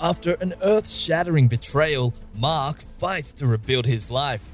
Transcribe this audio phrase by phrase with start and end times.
[0.00, 4.48] After an earth shattering betrayal, Mark fights to rebuild his life.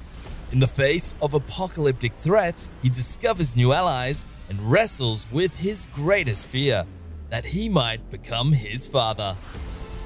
[0.51, 6.47] In the face of apocalyptic threats, he discovers new allies and wrestles with his greatest
[6.47, 6.85] fear
[7.29, 9.37] that he might become his father.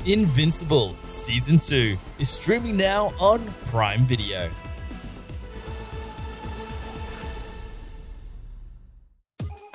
[0.05, 4.51] Invincible Season 2 is streaming now on Prime Video.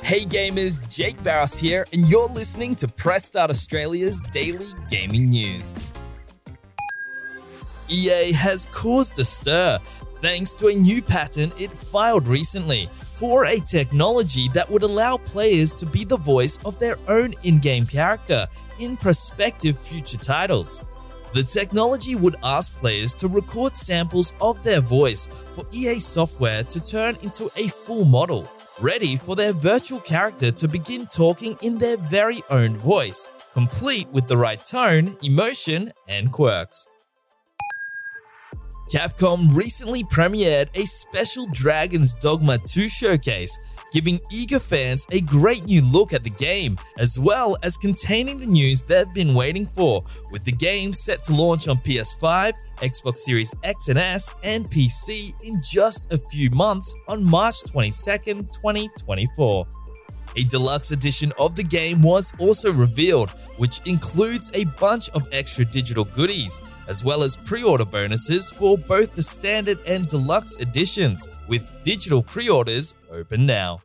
[0.05, 5.75] Hey gamers, Jake Barros here, and you're listening to Press Start Australia's daily gaming news.
[7.89, 9.79] EA has caused a stir
[10.21, 15.72] thanks to a new patent it filed recently for a technology that would allow players
[15.72, 18.46] to be the voice of their own in game character
[18.79, 20.82] in prospective future titles.
[21.32, 26.81] The technology would ask players to record samples of their voice for EA software to
[26.82, 28.46] turn into a full model
[28.80, 34.27] ready for their virtual character to begin talking in their very own voice, complete with
[34.27, 36.86] the right tone, emotion, and quirks.
[38.92, 43.56] Capcom recently premiered a special Dragon's Dogma 2 showcase,
[43.95, 48.47] giving eager fans a great new look at the game, as well as containing the
[48.47, 53.55] news they've been waiting for, with the game set to launch on PS5, Xbox Series
[53.62, 59.67] X and S, and PC in just a few months on March 22, 2024.
[60.37, 65.65] A deluxe edition of the game was also revealed, which includes a bunch of extra
[65.65, 71.29] digital goodies, as well as pre order bonuses for both the standard and deluxe editions,
[71.47, 73.81] with digital pre orders open now.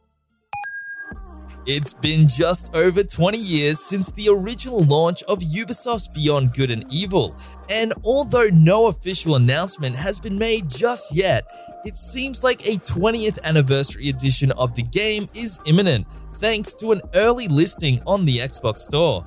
[1.68, 6.84] It's been just over 20 years since the original launch of Ubisoft's Beyond Good and
[6.92, 7.36] Evil,
[7.70, 11.46] and although no official announcement has been made just yet,
[11.86, 16.08] it seems like a 20th anniversary edition of the game is imminent
[16.40, 19.26] thanks to an early listing on the Xbox Store.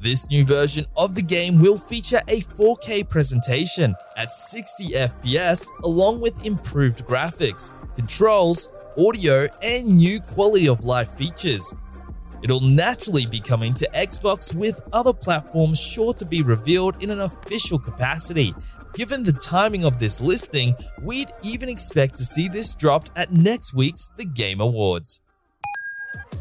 [0.00, 6.20] This new version of the game will feature a 4K presentation at 60 FPS along
[6.20, 11.72] with improved graphics, controls, audio, and new quality of life features.
[12.42, 17.20] It'll naturally be coming to Xbox with other platforms sure to be revealed in an
[17.20, 18.54] official capacity.
[18.92, 23.72] Given the timing of this listing, we'd even expect to see this dropped at next
[23.72, 25.22] week's The Game Awards.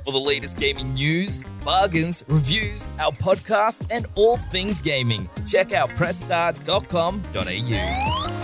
[0.03, 5.89] For the latest gaming news, bargains, reviews, our podcast, and all things gaming, check out
[5.91, 8.42] pressstart.com.au.